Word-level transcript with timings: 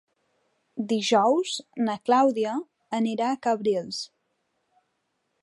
Dijous 0.93 1.51
na 1.89 1.97
Clàudia 2.09 2.55
anirà 3.01 3.29
a 3.35 3.39
Cabrils. 3.49 4.03